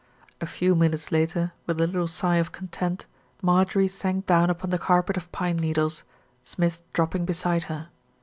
A 0.41 0.47
few 0.47 0.73
minutes 0.73 1.11
later, 1.11 1.51
with 1.67 1.79
a 1.79 1.85
little 1.85 2.07
sigh 2.07 2.37
of 2.37 2.51
content, 2.51 3.05
Marjorie 3.43 3.87
sank 3.87 4.25
down 4.25 4.49
upon 4.49 4.71
the 4.71 4.79
carpet 4.79 5.15
of 5.15 5.31
pine 5.31 5.57
needles, 5.57 6.03
Smith 6.41 6.81
dropping 6.91 7.23
beside 7.23 7.65
her. 7.65 7.89